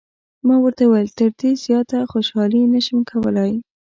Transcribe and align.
ما 0.47 0.55
ورته 0.63 0.83
وویل: 0.85 1.09
تر 1.19 1.29
دې 1.39 1.51
زیاته 1.65 1.97
خوشحالي 2.11 2.61
نه 2.73 2.79
شم 2.85 2.99
کولای. 3.11 3.51